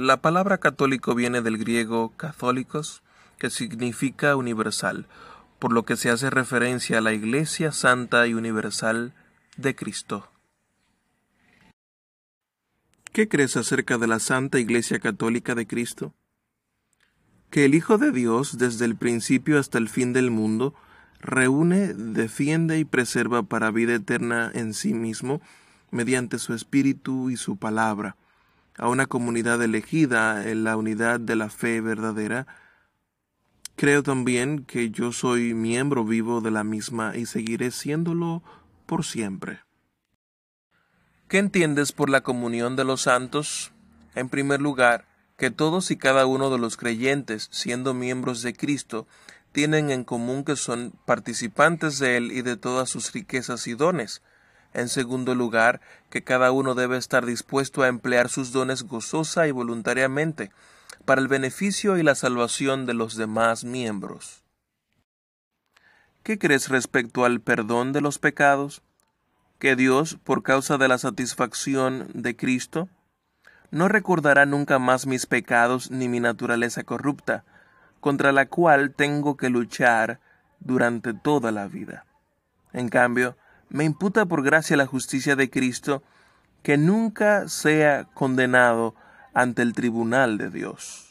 La 0.00 0.18
palabra 0.18 0.58
católico 0.58 1.16
viene 1.16 1.42
del 1.42 1.58
griego 1.58 2.10
católicos, 2.16 3.02
que 3.36 3.50
significa 3.50 4.36
universal, 4.36 5.08
por 5.58 5.72
lo 5.72 5.84
que 5.84 5.96
se 5.96 6.08
hace 6.08 6.30
referencia 6.30 6.98
a 6.98 7.00
la 7.00 7.12
Iglesia 7.12 7.72
Santa 7.72 8.24
y 8.28 8.34
Universal 8.34 9.12
de 9.56 9.74
Cristo. 9.74 10.30
¿Qué 13.12 13.28
crees 13.28 13.56
acerca 13.56 13.98
de 13.98 14.06
la 14.06 14.20
Santa 14.20 14.60
Iglesia 14.60 15.00
Católica 15.00 15.56
de 15.56 15.66
Cristo? 15.66 16.14
Que 17.50 17.64
el 17.64 17.74
Hijo 17.74 17.98
de 17.98 18.12
Dios, 18.12 18.56
desde 18.56 18.84
el 18.84 18.94
principio 18.94 19.58
hasta 19.58 19.78
el 19.78 19.88
fin 19.88 20.12
del 20.12 20.30
mundo, 20.30 20.76
reúne, 21.18 21.92
defiende 21.92 22.78
y 22.78 22.84
preserva 22.84 23.42
para 23.42 23.72
vida 23.72 23.96
eterna 23.96 24.48
en 24.54 24.74
sí 24.74 24.94
mismo, 24.94 25.40
mediante 25.90 26.38
su 26.38 26.54
Espíritu 26.54 27.30
y 27.30 27.36
su 27.36 27.56
palabra, 27.56 28.14
a 28.78 28.88
una 28.88 29.06
comunidad 29.06 29.62
elegida 29.62 30.48
en 30.48 30.64
la 30.64 30.76
unidad 30.76 31.20
de 31.20 31.36
la 31.36 31.50
fe 31.50 31.80
verdadera, 31.80 32.46
Creo 33.78 34.02
también 34.02 34.64
que 34.64 34.90
yo 34.90 35.12
soy 35.12 35.54
miembro 35.54 36.04
vivo 36.04 36.40
de 36.40 36.50
la 36.50 36.64
misma 36.64 37.16
y 37.16 37.26
seguiré 37.26 37.70
siéndolo 37.70 38.42
por 38.86 39.04
siempre. 39.04 39.60
¿Qué 41.28 41.38
entiendes 41.38 41.92
por 41.92 42.10
la 42.10 42.22
comunión 42.22 42.74
de 42.74 42.82
los 42.82 43.02
santos? 43.02 43.70
En 44.16 44.30
primer 44.30 44.60
lugar, 44.60 45.06
que 45.36 45.52
todos 45.52 45.92
y 45.92 45.96
cada 45.96 46.26
uno 46.26 46.50
de 46.50 46.58
los 46.58 46.76
creyentes, 46.76 47.46
siendo 47.52 47.94
miembros 47.94 48.42
de 48.42 48.52
Cristo, 48.52 49.06
tienen 49.52 49.92
en 49.92 50.02
común 50.02 50.42
que 50.42 50.56
son 50.56 50.92
participantes 51.04 52.00
de 52.00 52.16
Él 52.16 52.32
y 52.32 52.42
de 52.42 52.56
todas 52.56 52.90
sus 52.90 53.12
riquezas 53.12 53.68
y 53.68 53.74
dones. 53.74 54.22
En 54.74 54.88
segundo 54.88 55.34
lugar, 55.34 55.80
que 56.10 56.22
cada 56.22 56.52
uno 56.52 56.74
debe 56.74 56.96
estar 56.96 57.24
dispuesto 57.24 57.82
a 57.82 57.88
emplear 57.88 58.28
sus 58.28 58.52
dones 58.52 58.82
gozosa 58.82 59.46
y 59.46 59.50
voluntariamente, 59.50 60.50
para 61.04 61.20
el 61.20 61.28
beneficio 61.28 61.96
y 61.96 62.02
la 62.02 62.14
salvación 62.14 62.86
de 62.86 62.94
los 62.94 63.16
demás 63.16 63.64
miembros. 63.64 64.44
¿Qué 66.22 66.38
crees 66.38 66.68
respecto 66.68 67.24
al 67.24 67.40
perdón 67.40 67.92
de 67.92 68.02
los 68.02 68.18
pecados? 68.18 68.82
Que 69.58 69.74
Dios, 69.74 70.18
por 70.22 70.42
causa 70.42 70.76
de 70.76 70.86
la 70.86 70.98
satisfacción 70.98 72.08
de 72.12 72.36
Cristo, 72.36 72.88
no 73.70 73.88
recordará 73.88 74.46
nunca 74.46 74.78
más 74.78 75.06
mis 75.06 75.26
pecados 75.26 75.90
ni 75.90 76.08
mi 76.08 76.20
naturaleza 76.20 76.84
corrupta, 76.84 77.44
contra 78.00 78.32
la 78.32 78.46
cual 78.46 78.94
tengo 78.94 79.36
que 79.36 79.50
luchar 79.50 80.20
durante 80.60 81.14
toda 81.14 81.52
la 81.52 81.66
vida. 81.66 82.04
En 82.72 82.88
cambio, 82.88 83.36
me 83.70 83.84
imputa 83.84 84.26
por 84.26 84.42
gracia 84.42 84.76
la 84.76 84.86
justicia 84.86 85.36
de 85.36 85.50
Cristo, 85.50 86.02
que 86.62 86.76
nunca 86.76 87.48
sea 87.48 88.04
condenado 88.14 88.94
ante 89.34 89.62
el 89.62 89.72
tribunal 89.72 90.38
de 90.38 90.50
Dios. 90.50 91.07